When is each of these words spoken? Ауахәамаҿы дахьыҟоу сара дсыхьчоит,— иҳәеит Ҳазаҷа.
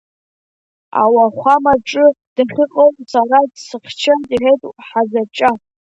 Ауахәамаҿы 1.03 2.05
дахьыҟоу 2.35 2.89
сара 3.11 3.39
дсыхьчоит,— 3.53 4.25
иҳәеит 4.33 4.61
Ҳазаҷа. 4.87 5.51